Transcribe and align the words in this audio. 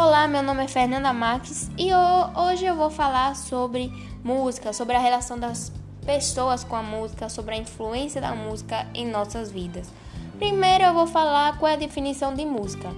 Olá, 0.00 0.28
meu 0.28 0.44
nome 0.44 0.62
é 0.62 0.68
Fernanda 0.68 1.12
Marques 1.12 1.68
e 1.76 1.88
hoje 1.92 2.64
eu 2.64 2.76
vou 2.76 2.88
falar 2.88 3.34
sobre 3.34 3.92
música, 4.22 4.72
sobre 4.72 4.94
a 4.94 5.00
relação 5.00 5.36
das 5.36 5.72
pessoas 6.06 6.62
com 6.62 6.76
a 6.76 6.82
música, 6.84 7.28
sobre 7.28 7.56
a 7.56 7.58
influência 7.58 8.20
da 8.20 8.32
música 8.32 8.86
em 8.94 9.04
nossas 9.04 9.50
vidas. 9.50 9.92
Primeiro 10.38 10.84
eu 10.84 10.94
vou 10.94 11.08
falar 11.08 11.58
qual 11.58 11.72
é 11.72 11.74
a 11.74 11.78
definição 11.78 12.32
de 12.32 12.46
música. 12.46 12.88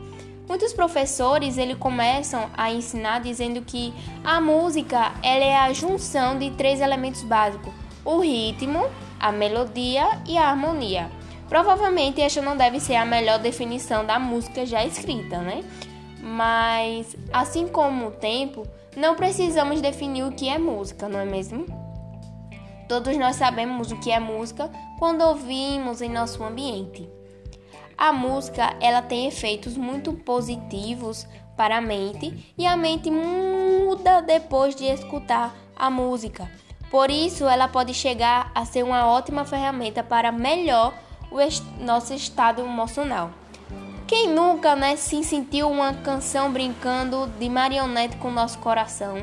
Muitos 0.46 0.74
professores 0.74 1.56
ele 1.56 1.74
começam 1.74 2.50
a 2.54 2.70
ensinar 2.70 3.20
dizendo 3.20 3.62
que 3.62 3.94
a 4.22 4.38
música 4.38 5.14
ela 5.22 5.44
é 5.44 5.56
a 5.56 5.72
junção 5.72 6.38
de 6.38 6.50
três 6.50 6.82
elementos 6.82 7.22
básicos: 7.22 7.72
o 8.04 8.20
ritmo, 8.20 8.86
a 9.18 9.32
melodia 9.32 10.06
e 10.26 10.36
a 10.36 10.50
harmonia. 10.50 11.10
Provavelmente 11.48 12.20
esta 12.20 12.42
não 12.42 12.58
deve 12.58 12.78
ser 12.78 12.96
a 12.96 13.06
melhor 13.06 13.38
definição 13.38 14.04
da 14.04 14.18
música 14.18 14.66
já 14.66 14.84
escrita, 14.84 15.38
né? 15.38 15.64
Mas, 16.20 17.16
assim 17.32 17.66
como 17.66 18.08
o 18.08 18.10
tempo, 18.10 18.66
não 18.96 19.14
precisamos 19.14 19.80
definir 19.80 20.24
o 20.24 20.32
que 20.32 20.48
é 20.48 20.58
música, 20.58 21.08
não 21.08 21.18
é 21.18 21.24
mesmo? 21.24 21.66
Todos 22.88 23.16
nós 23.16 23.36
sabemos 23.36 23.90
o 23.90 23.96
que 24.00 24.10
é 24.10 24.20
música 24.20 24.70
quando 24.98 25.22
ouvimos 25.22 26.02
em 26.02 26.10
nosso 26.10 26.42
ambiente. 26.42 27.08
A 27.96 28.12
música, 28.12 28.74
ela 28.80 29.00
tem 29.00 29.26
efeitos 29.26 29.76
muito 29.76 30.12
positivos 30.12 31.26
para 31.56 31.76
a 31.76 31.80
mente 31.80 32.52
e 32.56 32.66
a 32.66 32.76
mente 32.76 33.10
muda 33.10 34.20
depois 34.20 34.74
de 34.74 34.86
escutar 34.86 35.54
a 35.76 35.90
música. 35.90 36.50
Por 36.90 37.10
isso, 37.10 37.46
ela 37.46 37.68
pode 37.68 37.94
chegar 37.94 38.50
a 38.54 38.64
ser 38.64 38.82
uma 38.82 39.06
ótima 39.06 39.44
ferramenta 39.44 40.02
para 40.02 40.32
melhor 40.32 40.92
o 41.30 41.40
est 41.40 41.62
nosso 41.78 42.12
estado 42.12 42.60
emocional. 42.62 43.30
Quem 44.10 44.28
nunca, 44.28 44.74
né, 44.74 44.96
se 44.96 45.22
sentiu 45.22 45.70
uma 45.70 45.94
canção 45.94 46.50
brincando 46.50 47.28
de 47.38 47.48
marionete 47.48 48.16
com 48.16 48.28
nosso 48.28 48.58
coração? 48.58 49.22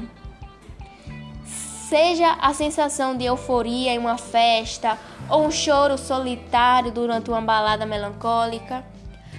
Seja 1.89 2.37
a 2.39 2.53
sensação 2.53 3.13
de 3.13 3.25
euforia 3.25 3.91
em 3.91 3.97
uma 3.97 4.17
festa 4.17 4.97
ou 5.29 5.45
um 5.45 5.51
choro 5.51 5.97
solitário 5.97 6.89
durante 6.89 7.29
uma 7.29 7.41
balada 7.41 7.85
melancólica, 7.85 8.81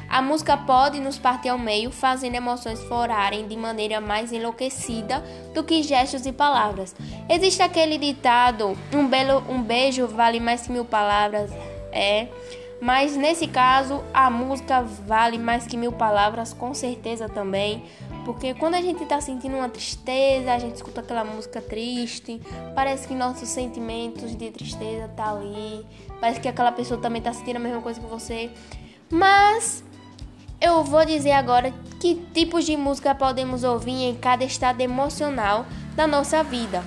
a 0.06 0.20
música 0.20 0.54
pode 0.54 1.00
nos 1.00 1.16
partir 1.16 1.48
ao 1.48 1.58
meio, 1.58 1.90
fazendo 1.90 2.34
emoções 2.34 2.82
florarem 2.82 3.48
de 3.48 3.56
maneira 3.56 4.02
mais 4.02 4.30
enlouquecida 4.34 5.24
do 5.54 5.64
que 5.64 5.82
gestos 5.82 6.26
e 6.26 6.32
palavras. 6.32 6.94
Existe 7.26 7.62
aquele 7.62 7.96
ditado: 7.96 8.76
um, 8.94 9.08
belo, 9.08 9.42
um 9.48 9.62
beijo 9.62 10.06
vale 10.08 10.40
mais 10.40 10.66
que 10.66 10.72
mil 10.72 10.84
palavras. 10.84 11.50
É. 11.90 12.28
Mas 12.80 13.16
nesse 13.16 13.48
caso, 13.48 14.04
a 14.14 14.30
música 14.30 14.82
vale 14.82 15.36
mais 15.36 15.66
que 15.66 15.76
mil 15.76 15.92
palavras, 15.92 16.52
com 16.52 16.72
certeza 16.72 17.28
também. 17.28 17.82
Porque 18.24 18.54
quando 18.54 18.74
a 18.74 18.80
gente 18.80 19.04
tá 19.04 19.20
sentindo 19.20 19.56
uma 19.56 19.68
tristeza, 19.68 20.52
a 20.52 20.58
gente 20.58 20.76
escuta 20.76 21.00
aquela 21.00 21.24
música 21.24 21.60
triste, 21.60 22.40
parece 22.74 23.08
que 23.08 23.14
nossos 23.14 23.48
sentimentos 23.48 24.36
de 24.36 24.50
tristeza 24.50 25.08
tá 25.08 25.30
ali, 25.30 25.84
parece 26.20 26.38
que 26.38 26.46
aquela 26.46 26.70
pessoa 26.70 27.00
também 27.00 27.20
tá 27.20 27.32
sentindo 27.32 27.56
a 27.56 27.60
mesma 27.60 27.80
coisa 27.80 27.98
que 27.98 28.06
você. 28.06 28.50
Mas 29.10 29.82
eu 30.60 30.84
vou 30.84 31.04
dizer 31.04 31.32
agora 31.32 31.72
que 32.00 32.14
tipos 32.34 32.64
de 32.64 32.76
música 32.76 33.14
podemos 33.14 33.64
ouvir 33.64 34.04
em 34.04 34.14
cada 34.14 34.44
estado 34.44 34.80
emocional 34.80 35.66
da 35.96 36.06
nossa 36.06 36.42
vida. 36.44 36.84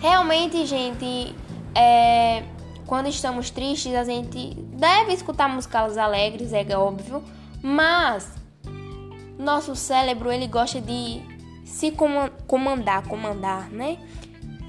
Realmente, 0.00 0.64
gente, 0.64 1.34
é, 1.74 2.42
quando 2.90 3.06
estamos 3.06 3.50
tristes, 3.50 3.94
a 3.94 4.02
gente 4.02 4.52
deve 4.52 5.12
escutar 5.12 5.48
músicas 5.48 5.96
alegres, 5.96 6.52
é 6.52 6.76
óbvio, 6.76 7.22
mas 7.62 8.28
nosso 9.38 9.76
cérebro 9.76 10.32
ele 10.32 10.48
gosta 10.48 10.80
de 10.80 11.22
se 11.64 11.94
comandar, 12.48 13.06
comandar, 13.06 13.70
né? 13.70 13.96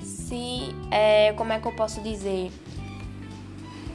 Se, 0.04 0.70
é, 0.92 1.34
como 1.34 1.52
é 1.52 1.60
que 1.60 1.68
eu 1.68 1.76
posso 1.76 2.00
dizer? 2.02 2.52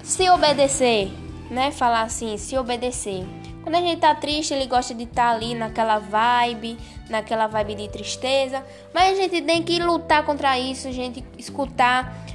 Se 0.03 0.29
obedecer, 0.29 1.09
né? 1.49 1.71
Falar 1.71 2.03
assim, 2.03 2.37
se 2.37 2.59
obedecer. 2.59 3.25
Quando 3.63 3.77
a 3.77 3.81
gente 3.81 4.01
tá 4.01 4.13
triste, 4.13 4.53
ele 4.53 4.67
gosta 4.67 4.93
de 4.93 5.05
estar 5.05 5.31
tá 5.31 5.37
ali 5.37 5.55
naquela 5.55 6.01
vibe, 6.01 6.77
naquela 7.09 7.47
vibe 7.47 7.77
de 7.77 7.89
tristeza. 7.91 8.65
Mas 8.93 9.17
a 9.17 9.23
gente 9.23 9.41
tem 9.43 9.63
que 9.63 9.79
lutar 9.79 10.25
contra 10.25 10.59
isso, 10.59 10.89
a 10.89 10.93
gente 10.93 11.25
escutar 11.39 12.26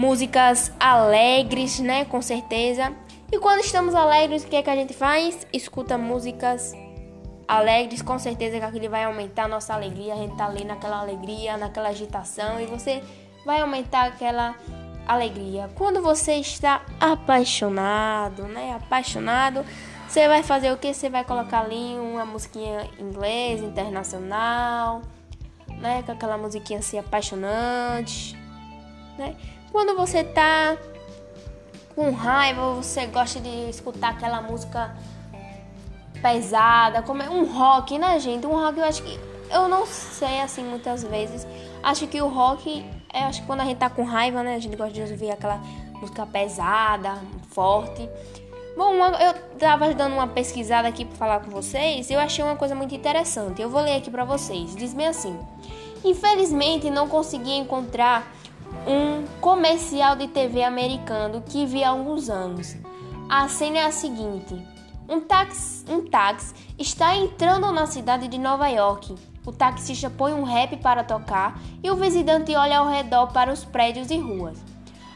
músicas 0.00 0.72
alegres, 0.80 1.78
né? 1.78 2.06
Com 2.06 2.22
certeza. 2.22 2.90
E 3.30 3.38
quando 3.38 3.60
estamos 3.60 3.94
alegres, 3.94 4.42
o 4.42 4.46
que 4.46 4.56
é 4.56 4.62
que 4.62 4.70
a 4.70 4.74
gente 4.74 4.94
faz? 4.94 5.46
Escuta 5.52 5.98
músicas 5.98 6.72
alegres, 7.46 8.00
com 8.00 8.18
certeza 8.18 8.58
que 8.58 8.64
aquilo 8.64 8.88
vai 8.88 9.04
aumentar 9.04 9.44
a 9.44 9.48
nossa 9.48 9.74
alegria. 9.74 10.14
A 10.14 10.16
gente 10.16 10.34
tá 10.36 10.46
ali 10.46 10.64
naquela 10.64 11.00
alegria, 11.00 11.58
naquela 11.58 11.90
agitação 11.90 12.58
e 12.58 12.64
você 12.64 13.02
vai 13.44 13.60
aumentar 13.60 14.06
aquela 14.06 14.54
alegria. 15.06 15.68
Quando 15.74 16.00
você 16.00 16.36
está 16.36 16.80
apaixonado, 16.98 18.44
né? 18.44 18.72
Apaixonado, 18.82 19.66
você 20.08 20.26
vai 20.26 20.42
fazer 20.42 20.72
o 20.72 20.78
que? 20.78 20.94
Você 20.94 21.10
vai 21.10 21.24
colocar 21.24 21.60
ali 21.60 21.98
uma 21.98 22.24
musiquinha 22.24 22.88
inglesa, 22.98 23.66
internacional, 23.66 25.02
né? 25.78 26.02
Com 26.06 26.12
aquela 26.12 26.38
musiquinha 26.38 26.78
assim 26.78 26.98
apaixonante, 26.98 28.34
né? 29.18 29.36
Quando 29.72 29.96
você 29.96 30.24
tá 30.24 30.76
com 31.94 32.10
raiva, 32.10 32.74
você 32.74 33.06
gosta 33.06 33.40
de 33.40 33.68
escutar 33.68 34.10
aquela 34.10 34.40
música 34.40 34.94
pesada, 36.20 37.02
como 37.02 37.22
é 37.22 37.30
um 37.30 37.44
rock, 37.44 37.98
né, 37.98 38.18
gente? 38.18 38.46
Um 38.46 38.54
rock 38.54 38.78
eu 38.78 38.84
acho 38.84 39.02
que 39.02 39.18
eu 39.50 39.68
não 39.68 39.86
sei 39.86 40.40
assim 40.40 40.62
muitas 40.62 41.02
vezes. 41.02 41.46
Acho 41.82 42.06
que 42.06 42.20
o 42.20 42.28
rock 42.28 42.84
é 43.12 43.24
acho 43.24 43.40
que 43.40 43.46
quando 43.46 43.60
a 43.60 43.64
gente 43.64 43.78
tá 43.78 43.90
com 43.90 44.04
raiva, 44.04 44.42
né, 44.42 44.54
a 44.54 44.58
gente 44.58 44.76
gosta 44.76 44.92
de 44.92 45.02
ouvir 45.02 45.30
aquela 45.30 45.60
música 45.94 46.26
pesada, 46.26 47.18
forte. 47.50 48.08
Bom, 48.76 48.94
eu 48.94 49.34
tava 49.58 49.92
dando 49.92 50.14
uma 50.14 50.28
pesquisada 50.28 50.88
aqui 50.88 51.04
para 51.04 51.16
falar 51.16 51.40
com 51.40 51.50
vocês, 51.50 52.08
e 52.08 52.12
eu 52.12 52.20
achei 52.20 52.42
uma 52.42 52.56
coisa 52.56 52.74
muito 52.74 52.94
interessante. 52.94 53.60
Eu 53.60 53.68
vou 53.68 53.82
ler 53.82 53.96
aqui 53.96 54.10
para 54.10 54.24
vocês. 54.24 54.74
Diz 54.74 54.94
me 54.94 55.06
assim: 55.06 55.38
Infelizmente 56.04 56.88
não 56.88 57.08
consegui 57.08 57.52
encontrar 57.52 58.26
um 58.86 59.24
comercial 59.40 60.16
de 60.16 60.28
TV 60.28 60.62
americano 60.62 61.42
que 61.42 61.66
vi 61.66 61.84
há 61.84 61.90
alguns 61.90 62.28
anos. 62.28 62.76
A 63.28 63.48
cena 63.48 63.78
é 63.78 63.84
a 63.84 63.92
seguinte: 63.92 64.60
um 65.08 65.20
táxi, 65.20 65.84
um 65.90 66.04
táxi 66.06 66.54
está 66.78 67.16
entrando 67.16 67.70
na 67.72 67.86
cidade 67.86 68.28
de 68.28 68.38
Nova 68.38 68.68
York. 68.68 69.14
O 69.44 69.52
taxista 69.52 70.10
põe 70.10 70.32
um 70.32 70.44
rap 70.44 70.76
para 70.76 71.02
tocar 71.02 71.58
e 71.82 71.90
o 71.90 71.96
visitante 71.96 72.54
olha 72.54 72.78
ao 72.78 72.88
redor 72.88 73.28
para 73.28 73.52
os 73.52 73.64
prédios 73.64 74.10
e 74.10 74.18
ruas. 74.18 74.58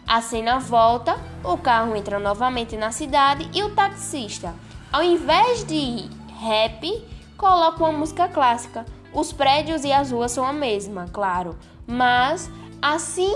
A 0.07 0.21
cena 0.21 0.59
volta, 0.59 1.17
o 1.43 1.57
carro 1.57 1.95
entra 1.97 2.19
novamente 2.19 2.77
na 2.77 2.91
cidade 2.91 3.49
e 3.55 3.63
o 3.63 3.75
taxista, 3.75 4.55
ao 4.93 5.03
invés 5.03 5.65
de 5.65 6.09
rap, 6.41 7.07
coloca 7.37 7.83
uma 7.83 7.93
música 7.93 8.29
clássica. 8.29 8.85
Os 9.13 9.33
prédios 9.33 9.85
e 9.85 9.93
as 9.93 10.11
ruas 10.11 10.33
são 10.33 10.45
a 10.45 10.53
mesma, 10.53 11.07
claro, 11.13 11.57
mas 11.87 12.51
Assim 12.85 13.35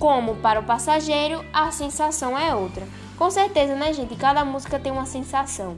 como 0.00 0.34
para 0.34 0.58
o 0.58 0.64
passageiro, 0.64 1.44
a 1.52 1.70
sensação 1.70 2.36
é 2.36 2.52
outra. 2.56 2.84
Com 3.16 3.30
certeza, 3.30 3.76
né, 3.76 3.92
gente? 3.92 4.16
Cada 4.16 4.44
música 4.44 4.80
tem 4.80 4.90
uma 4.90 5.06
sensação. 5.06 5.76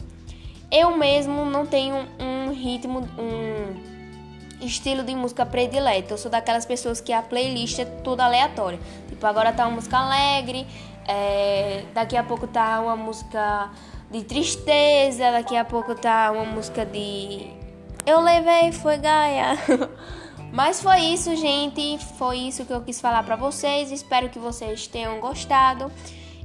Eu 0.72 0.96
mesmo 0.96 1.44
não 1.44 1.66
tenho 1.66 1.94
um 2.18 2.50
ritmo, 2.54 3.06
um 3.18 4.64
estilo 4.64 5.04
de 5.04 5.14
música 5.14 5.44
predileto. 5.44 6.14
Eu 6.14 6.16
sou 6.16 6.30
daquelas 6.30 6.64
pessoas 6.64 6.98
que 6.98 7.12
a 7.12 7.20
playlist 7.20 7.78
é 7.78 7.84
toda 7.84 8.24
aleatória. 8.24 8.80
Tipo, 9.10 9.26
agora 9.26 9.52
tá 9.52 9.66
uma 9.66 9.74
música 9.74 9.98
alegre, 9.98 10.66
é, 11.06 11.84
daqui 11.92 12.16
a 12.16 12.24
pouco 12.24 12.46
tá 12.46 12.80
uma 12.80 12.96
música 12.96 13.70
de 14.10 14.24
tristeza, 14.24 15.32
daqui 15.32 15.54
a 15.54 15.66
pouco 15.66 15.94
tá 15.94 16.30
uma 16.30 16.46
música 16.46 16.86
de. 16.86 17.46
Eu 18.06 18.22
levei, 18.22 18.72
foi 18.72 18.96
Gaia. 18.96 19.58
Mas 20.52 20.80
foi 20.80 21.00
isso, 21.00 21.34
gente. 21.36 21.98
Foi 22.16 22.38
isso 22.38 22.64
que 22.64 22.72
eu 22.72 22.82
quis 22.82 23.00
falar 23.00 23.22
para 23.22 23.36
vocês. 23.36 23.90
Espero 23.92 24.28
que 24.28 24.38
vocês 24.38 24.86
tenham 24.86 25.20
gostado. 25.20 25.90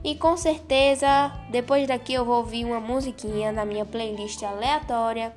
E 0.03 0.15
com 0.15 0.36
certeza, 0.36 1.31
depois 1.50 1.88
daqui 1.88 2.13
eu 2.13 2.25
vou 2.25 2.38
ouvir 2.38 2.65
uma 2.65 2.80
musiquinha 2.80 3.51
na 3.51 3.63
minha 3.63 3.86
playlist 3.86 4.42
aleatória. 4.44 5.33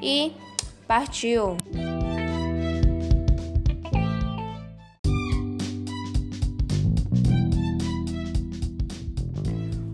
E 0.00 0.32
partiu! 0.86 1.56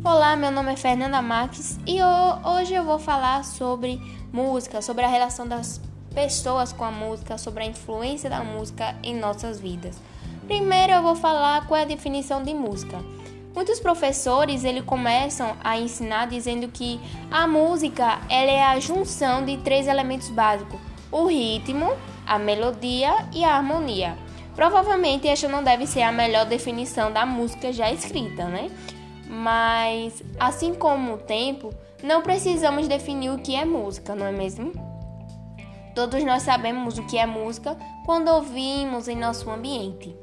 Olá, 0.04 0.36
meu 0.36 0.50
nome 0.50 0.72
é 0.72 0.76
Fernanda 0.76 1.22
Marques 1.22 1.78
e 1.86 1.98
hoje 2.44 2.74
eu 2.74 2.84
vou 2.84 2.98
falar 2.98 3.44
sobre 3.44 4.00
música, 4.32 4.82
sobre 4.82 5.04
a 5.04 5.08
relação 5.08 5.46
das 5.46 5.80
pessoas 6.12 6.72
com 6.72 6.84
a 6.84 6.90
música, 6.90 7.38
sobre 7.38 7.64
a 7.64 7.66
influência 7.66 8.30
da 8.30 8.44
música 8.44 8.94
em 9.02 9.16
nossas 9.18 9.58
vidas. 9.58 9.98
Primeiro 10.46 10.92
eu 10.92 11.02
vou 11.02 11.14
falar 11.14 11.66
qual 11.66 11.80
é 11.80 11.82
a 11.82 11.86
definição 11.86 12.42
de 12.42 12.52
música. 12.52 12.98
Muitos 13.54 13.80
professores 13.80 14.64
ele 14.64 14.82
começam 14.82 15.56
a 15.62 15.78
ensinar 15.78 16.26
dizendo 16.26 16.68
que 16.68 16.98
a 17.30 17.46
música 17.46 18.20
ela 18.28 18.50
é 18.50 18.62
a 18.62 18.80
junção 18.80 19.44
de 19.44 19.58
três 19.58 19.86
elementos 19.86 20.30
básicos: 20.30 20.80
o 21.10 21.26
ritmo, 21.26 21.92
a 22.26 22.38
melodia 22.38 23.12
e 23.32 23.44
a 23.44 23.56
harmonia. 23.56 24.16
Provavelmente 24.54 25.28
esta 25.28 25.48
não 25.48 25.62
deve 25.62 25.86
ser 25.86 26.02
a 26.02 26.12
melhor 26.12 26.46
definição 26.46 27.12
da 27.12 27.24
música 27.24 27.72
já 27.72 27.90
escrita, 27.90 28.44
né? 28.46 28.70
Mas 29.26 30.22
assim 30.38 30.74
como 30.74 31.14
o 31.14 31.18
tempo, 31.18 31.74
não 32.02 32.20
precisamos 32.22 32.88
definir 32.88 33.30
o 33.30 33.38
que 33.38 33.54
é 33.54 33.64
música, 33.64 34.14
não 34.14 34.26
é 34.26 34.32
mesmo? 34.32 34.91
Todos 35.94 36.24
nós 36.24 36.42
sabemos 36.42 36.98
o 36.98 37.06
que 37.06 37.18
é 37.18 37.26
música 37.26 37.76
quando 38.06 38.28
ouvimos 38.28 39.08
em 39.08 39.16
nosso 39.16 39.50
ambiente. 39.50 40.16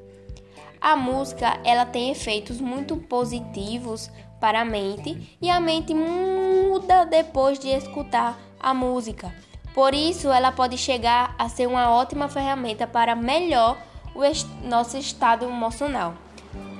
A 0.82 0.96
música, 0.96 1.60
ela 1.64 1.86
tem 1.86 2.10
efeitos 2.10 2.60
muito 2.60 2.96
positivos 2.98 4.10
para 4.40 4.62
a 4.62 4.66
mente 4.66 5.38
e 5.42 5.50
a 5.50 5.60
mente 5.60 5.94
muda 5.94 7.06
depois 7.06 7.60
de 7.60 7.68
escutar 7.68 8.40
a 8.60 8.74
música. 8.74 9.34
Por 9.74 9.94
isso, 9.94 10.30
ela 10.30 10.52
pode 10.52 10.78
chegar 10.78 11.36
a 11.38 11.48
ser 11.50 11.68
uma 11.68 11.92
ótima 11.92 12.28
ferramenta 12.28 12.88
para 12.88 13.16
melhor 13.16 13.78
o 14.16 14.24
est 14.24 14.48
nosso 14.64 14.98
estado 14.98 15.46
emocional. 15.46 16.16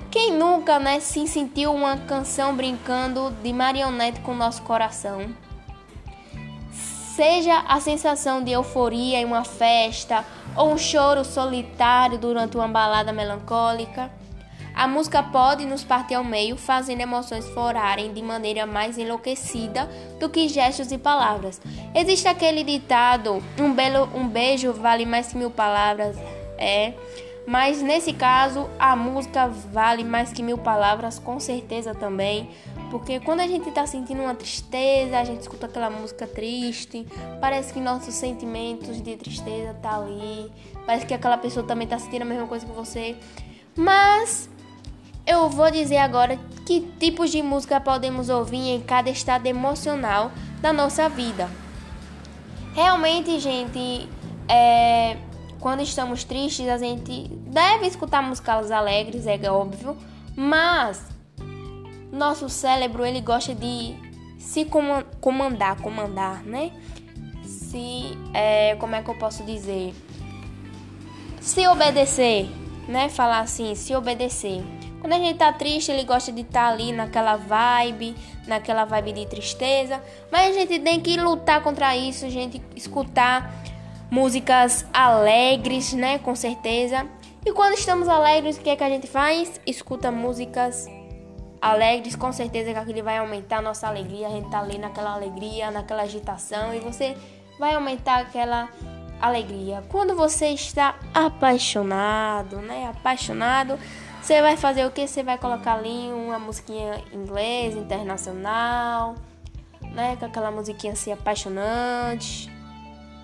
Quem 0.10 0.32
nunca 0.32 0.80
né, 0.80 1.00
se 1.00 1.28
sentiu 1.28 1.74
uma 1.74 1.98
canção 1.98 2.56
brincando 2.56 3.30
de 3.44 3.54
marionete 3.54 4.22
com 4.22 4.34
nosso 4.34 4.64
coração? 4.64 5.30
Seja 7.16 7.60
a 7.68 7.80
sensação 7.80 8.44
de 8.44 8.52
euforia 8.52 9.20
em 9.20 9.26
uma 9.26 9.44
festa 9.44 10.24
ou 10.56 10.74
um 10.74 10.78
choro 10.78 11.26
solitário 11.26 12.18
durante 12.18 12.56
uma 12.56 12.68
balada 12.68 13.12
melancólica, 13.12 14.12
a 14.76 14.88
música 14.88 15.22
pode 15.22 15.66
nos 15.66 15.84
partir 15.84 16.14
ao 16.14 16.24
meio, 16.24 16.56
fazendo 16.56 17.02
emoções 17.02 17.48
florarem 17.50 18.14
de 18.14 18.22
maneira 18.22 18.66
mais 18.66 18.98
enlouquecida 18.98 19.90
do 20.20 20.30
que 20.30 20.48
gestos 20.48 20.92
e 20.92 20.98
palavras. 20.98 21.60
Existe 21.94 22.28
aquele 22.28 22.64
ditado: 22.64 23.44
um, 23.60 23.74
belo, 23.74 24.10
um 24.16 24.28
beijo 24.28 24.72
vale 24.72 25.06
mais 25.06 25.28
que 25.28 25.38
mil 25.38 25.52
palavras. 25.52 26.16
É. 26.58 26.94
Mas 27.46 27.82
nesse 27.82 28.14
caso, 28.14 28.70
a 28.78 28.96
música 28.96 29.48
vale 29.48 30.04
mais 30.04 30.32
que 30.32 30.44
mil 30.44 30.58
palavras, 30.58 31.18
com 31.18 31.40
certeza 31.40 31.96
também. 31.96 32.50
Porque 32.90 33.20
quando 33.20 33.42
a 33.42 33.48
gente 33.48 33.70
tá 33.72 33.86
sentindo 33.86 34.22
uma 34.22 34.34
tristeza, 34.34 35.20
a 35.20 35.24
gente 35.24 35.42
escuta 35.42 35.68
aquela 35.68 35.90
música 35.90 36.26
triste, 36.26 37.06
parece 37.40 37.72
que 37.72 37.80
nossos 37.80 38.16
sentimentos 38.16 39.02
de 39.02 39.16
tristeza 39.16 39.76
tá 39.76 39.98
ali, 39.98 40.52
parece 40.86 41.06
que 41.06 41.14
aquela 41.14 41.38
pessoa 41.38 41.66
também 41.66 41.88
tá 41.88 42.00
sentindo 42.00 42.24
a 42.24 42.26
mesma 42.26 42.48
coisa 42.48 42.66
que 42.66 42.72
você. 42.72 43.16
Mas 43.76 44.50
eu 45.26 45.48
vou 45.50 45.70
dizer 45.70 45.98
agora 45.98 46.40
que 46.66 46.82
tipos 47.00 47.30
de 47.30 47.42
música 47.44 47.80
podemos 47.80 48.30
ouvir 48.30 48.76
em 48.76 48.82
cada 48.82 49.10
estado 49.10 49.46
emocional 49.46 50.32
da 50.60 50.74
nossa 50.74 51.08
vida. 51.08 51.48
Realmente, 52.74 53.40
gente, 53.40 54.10
é, 54.48 55.18
quando 55.60 55.82
estamos 55.82 56.24
tristes, 56.24 56.68
a 56.68 56.78
gente 56.80 57.28
deve 57.46 57.86
escutar 57.86 58.24
músicas 58.24 58.72
alegres, 58.72 59.28
é 59.28 59.40
óbvio, 59.52 59.96
mas 60.36 61.19
nosso 62.12 62.50
cérebro 62.50 63.06
ele 63.06 63.22
gosta 63.22 63.54
de 63.54 63.96
se 64.38 64.66
comandar, 65.20 65.80
comandar, 65.82 66.44
né? 66.44 66.72
Se, 67.44 68.18
é, 68.34 68.76
como 68.76 68.96
é 68.96 69.04
que 69.04 69.10
eu 69.10 69.16
posso 69.16 69.44
dizer? 69.44 69.94
Se 71.40 71.68
obedecer, 71.68 72.50
né? 72.88 73.10
Falar 73.10 73.42
assim, 73.42 73.76
se 73.76 73.96
obedecer. 73.96 74.64
Quando 75.00 75.14
a 75.14 75.18
gente 75.20 75.38
tá 75.38 75.54
triste, 75.54 75.92
ele 75.92 76.04
gosta 76.04 76.32
de 76.32 76.42
estar 76.42 76.66
tá 76.66 76.68
ali 76.68 76.92
naquela 76.92 77.36
vibe, 77.36 78.16
naquela 78.48 78.86
vibe 78.86 79.14
de 79.14 79.26
tristeza. 79.28 80.02
Mas 80.32 80.56
a 80.56 80.60
gente 80.60 80.80
tem 80.80 81.00
que 81.00 81.16
lutar 81.18 81.62
contra 81.62 81.96
isso, 81.96 82.26
a 82.26 82.30
gente 82.30 82.62
escutar 82.76 83.54
músicas 84.10 84.86
alegres, 84.92 85.94
né? 85.94 86.18
Com 86.20 86.36
certeza. 86.36 87.06
E 87.46 87.54
quando 87.54 87.76
estamos 87.76 88.08
alegres, 88.10 88.58
o 88.58 88.62
que 88.62 88.70
é 88.70 88.76
que 88.76 88.84
a 88.84 88.90
gente 88.90 89.08
faz? 89.08 89.62
Escuta 89.66 90.12
músicas 90.12 90.88
alegres, 90.88 90.99
com 92.18 92.32
certeza 92.32 92.72
que 92.72 92.80
aquilo 92.80 93.04
vai 93.04 93.18
aumentar 93.18 93.58
a 93.58 93.62
nossa 93.62 93.88
alegria. 93.88 94.28
A 94.28 94.32
gente 94.32 94.50
tá 94.50 94.60
ali 94.60 94.78
naquela 94.78 95.14
alegria, 95.14 95.72
naquela 95.72 96.04
agitação 96.04 96.74
e 96.74 96.80
você 96.80 97.18
vai 97.60 97.74
aumentar 97.76 98.22
aquela 98.22 98.70
alegria. 99.22 99.84
Quando 99.90 100.16
você 100.16 100.48
está 100.48 100.96
apaixonado, 101.14 102.58
né? 102.58 102.88
Apaixonado, 102.88 103.78
você 104.22 104.42
vai 104.42 104.56
fazer 104.56 104.86
o 104.86 104.92
que? 104.92 105.08
Você 105.08 105.24
vai 105.24 105.38
colocar 105.38 105.74
ali 105.74 106.12
uma 106.12 106.40
musiquinha 106.40 107.04
inglês, 107.12 107.76
internacional, 107.76 109.16
né? 109.94 110.16
Com 110.18 110.26
aquela 110.26 110.52
musiquinha 110.52 110.94
assim 110.94 111.12
apaixonante, 111.12 112.50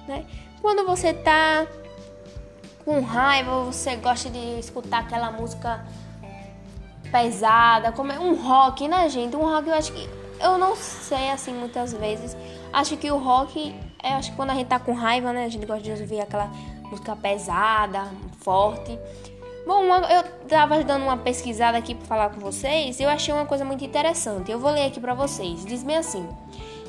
né? 0.07 0.25
Quando 0.61 0.85
você 0.85 1.13
tá 1.13 1.67
com 2.83 2.99
raiva, 3.01 3.63
você 3.63 3.95
gosta 3.95 4.29
de 4.29 4.59
escutar 4.59 4.99
aquela 4.99 5.31
música 5.31 5.85
pesada, 7.15 7.93
como 7.93 8.11
é 8.11 8.19
um 8.19 8.35
rock, 8.35 8.89
né, 8.89 9.07
gente? 9.07 9.37
Um 9.37 9.45
rock 9.45 9.69
eu 9.69 9.75
acho 9.75 9.93
que 9.93 10.09
eu 10.41 10.57
não 10.57 10.75
sei 10.75 11.29
assim 11.29 11.53
muitas 11.53 11.93
vezes. 11.93 12.35
Acho 12.73 12.97
que 12.97 13.09
o 13.09 13.17
rock 13.17 13.73
é 14.03 14.15
acho 14.15 14.31
que 14.31 14.35
quando 14.35 14.49
a 14.49 14.53
gente 14.53 14.67
tá 14.67 14.79
com 14.79 14.91
raiva, 14.91 15.31
né, 15.31 15.45
a 15.45 15.47
gente 15.47 15.65
gosta 15.65 15.81
de 15.81 15.91
ouvir 15.91 16.19
aquela 16.19 16.51
música 16.83 17.15
pesada, 17.15 18.11
forte. 18.39 18.99
Bom, 19.65 19.81
eu 19.85 20.25
estava 20.43 20.83
dando 20.83 21.03
uma 21.03 21.15
pesquisada 21.15 21.77
aqui 21.77 21.95
para 21.95 22.05
falar 22.05 22.29
com 22.31 22.41
vocês 22.41 22.99
e 22.99 23.03
eu 23.03 23.09
achei 23.09 23.33
uma 23.33 23.45
coisa 23.45 23.63
muito 23.63 23.85
interessante. 23.85 24.51
Eu 24.51 24.59
vou 24.59 24.69
ler 24.69 24.87
aqui 24.87 24.99
para 24.99 25.13
vocês. 25.13 25.63
Diz 25.63 25.83
bem 25.83 25.95
assim: 25.95 26.27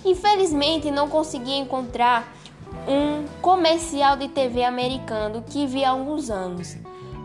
Infelizmente 0.04 0.90
não 0.90 1.08
consegui 1.08 1.54
encontrar 1.54 2.34
um 2.88 3.24
comercial 3.40 4.16
de 4.16 4.26
TV 4.26 4.64
americano 4.64 5.44
que 5.48 5.68
vi 5.68 5.84
há 5.84 5.90
alguns 5.90 6.30
anos. 6.30 6.76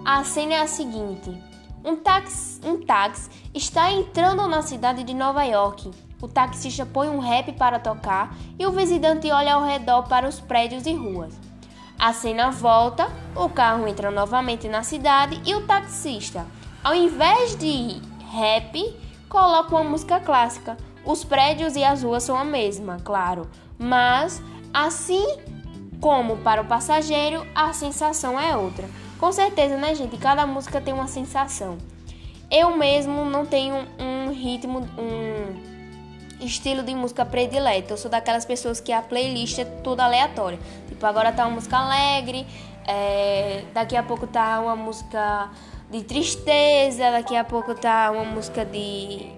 A 0.06 0.24
cena 0.24 0.54
é 0.54 0.62
a 0.62 0.68
seguinte: 0.68 1.51
um 1.84 1.96
táxi, 1.96 2.60
um 2.64 2.80
táxi 2.82 3.30
está 3.54 3.92
entrando 3.92 4.48
na 4.48 4.62
cidade 4.62 5.04
de 5.04 5.14
Nova 5.14 5.44
York. 5.44 5.92
O 6.22 6.28
taxista 6.28 6.86
põe 6.86 7.10
um 7.10 7.20
rap 7.20 7.52
para 7.54 7.80
tocar 7.80 8.36
e 8.58 8.66
o 8.66 8.72
visitante 8.72 9.32
olha 9.32 9.56
ao 9.56 9.64
redor 9.64 10.04
para 10.04 10.28
os 10.28 10.40
prédios 10.40 10.86
e 10.86 10.94
ruas. 10.94 11.34
A 11.98 12.14
cena 12.14 12.52
volta, 12.52 13.12
o 13.36 13.50
carro 13.50 13.88
entra 13.88 14.12
novamente 14.12 14.68
na 14.68 14.84
cidade 14.84 15.42
e 15.46 15.54
o 15.54 15.66
taxista, 15.66 16.46
ao 16.84 16.96
invés 16.96 17.56
de 17.56 18.02
rap, 18.32 18.98
coloca 19.28 19.76
uma 19.76 19.84
música 19.84 20.20
clássica. 20.20 20.78
Os 21.06 21.24
prédios 21.24 21.76
e 21.76 21.84
as 21.84 22.04
ruas 22.04 22.24
são 22.24 22.38
a 22.38 22.44
mesma, 22.44 22.98
claro, 23.04 23.48
mas 23.78 24.42
assim 24.74 25.26
como 26.00 26.38
para 26.38 26.62
o 26.62 26.66
passageiro, 26.66 27.46
a 27.54 27.74
sensação 27.74 28.40
é 28.40 28.56
outra. 28.58 28.88
Com 29.22 29.32
certeza, 29.32 29.78
né, 29.78 29.94
gente? 29.94 30.18
Cada 30.18 30.48
música 30.48 30.82
tem 30.82 30.92
uma 30.92 31.08
sensação. 31.08 31.78
Eu 32.50 32.76
mesmo 32.76 33.24
não 33.24 33.46
tenho 33.46 33.88
um 34.00 34.32
ritmo, 34.32 34.80
um 34.98 36.44
estilo 36.44 36.82
de 36.82 36.96
música 36.96 37.24
predileto. 37.24 37.94
Eu 37.94 37.98
sou 37.98 38.10
daquelas 38.10 38.46
pessoas 38.46 38.82
que 38.82 38.92
a 38.92 39.00
playlist 39.00 39.60
é 39.60 39.66
toda 39.66 40.04
aleatória. 40.04 40.58
Tipo, 40.88 41.06
agora 41.06 41.32
tá 41.32 41.46
uma 41.46 41.54
música 41.54 41.78
alegre, 41.78 42.48
é, 42.88 43.64
daqui 43.76 43.96
a 43.96 44.02
pouco 44.02 44.26
tá 44.26 44.60
uma 44.60 44.76
música 44.76 45.52
de 45.92 46.04
tristeza, 46.04 47.12
daqui 47.12 47.36
a 47.36 47.44
pouco 47.44 47.76
tá 47.76 48.10
uma 48.10 48.26
música 48.26 48.66
de. 48.66 49.32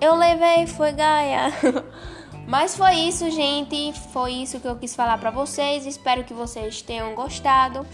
Eu 0.00 0.14
levei, 0.14 0.66
foi 0.66 0.92
Gaia. 0.92 1.52
Mas 2.48 2.74
foi 2.74 2.94
isso, 2.94 3.30
gente. 3.30 3.92
Foi 4.14 4.32
isso 4.32 4.60
que 4.60 4.66
eu 4.66 4.76
quis 4.76 4.96
falar 4.96 5.18
para 5.18 5.30
vocês. 5.30 5.84
Espero 5.84 6.24
que 6.24 6.32
vocês 6.32 6.80
tenham 6.80 7.14
gostado. 7.14 7.86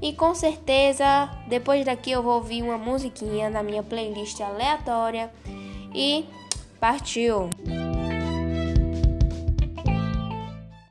E 0.00 0.12
com 0.12 0.34
certeza, 0.34 1.30
depois 1.48 1.84
daqui 1.84 2.10
eu 2.10 2.22
vou 2.22 2.34
ouvir 2.34 2.62
uma 2.62 2.78
musiquinha 2.78 3.48
na 3.48 3.62
minha 3.62 3.82
playlist 3.82 4.40
aleatória. 4.40 5.30
E 5.94 6.26
partiu! 6.80 7.50